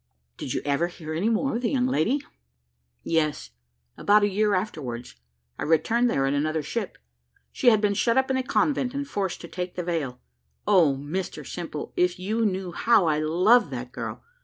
"Did 0.35 0.55
you 0.55 0.63
ever 0.65 0.87
hear 0.87 1.13
any 1.13 1.29
more 1.29 1.55
of 1.57 1.61
the 1.61 1.69
young 1.69 1.85
lady?" 1.85 2.23
"Yes; 3.03 3.51
about 3.95 4.23
a 4.23 4.27
year 4.27 4.55
afterwards, 4.55 5.15
I 5.59 5.63
returned 5.63 6.09
there 6.09 6.25
in 6.25 6.33
another 6.33 6.63
ship. 6.63 6.97
She 7.51 7.67
had 7.69 7.81
been 7.81 7.93
shut 7.93 8.17
up 8.17 8.31
in 8.31 8.37
a 8.37 8.41
convent, 8.41 8.95
and 8.95 9.07
forced 9.07 9.41
to 9.41 9.47
take 9.47 9.75
the 9.75 9.83
veil. 9.83 10.19
Oh, 10.65 10.95
Mr 10.95 11.45
Simple! 11.45 11.93
if 11.95 12.17
you 12.17 12.47
knew 12.47 12.71
how 12.71 13.05
I 13.05 13.19
loved 13.19 13.69
that 13.73 13.91
girl! 13.91 14.23